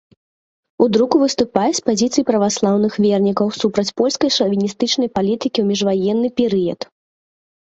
У 0.83 0.85
друку 0.93 1.15
выступае 1.23 1.67
з 1.79 1.83
пазіцый 1.89 2.25
праваслаўных 2.29 2.93
вернікаў, 3.05 3.51
супраць 3.59 3.93
польскай 4.03 4.33
шавіністычнай 4.37 5.09
палітыкі 5.19 5.59
ў 5.61 5.65
міжваенны 5.75 6.29
перыяд. 6.43 6.79